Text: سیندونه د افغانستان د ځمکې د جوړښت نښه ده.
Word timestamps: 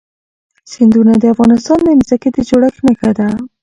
سیندونه 0.71 1.13
د 1.17 1.23
افغانستان 1.33 1.79
د 1.85 1.89
ځمکې 2.07 2.29
د 2.33 2.37
جوړښت 2.49 2.79
نښه 2.85 3.11
ده. 3.17 3.27